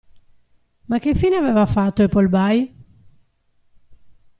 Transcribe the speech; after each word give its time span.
Ma 0.87 0.97
che 0.97 1.13
fine 1.13 1.35
aveva 1.35 1.67
fatto 1.67 2.01
Appleby? 2.01 2.75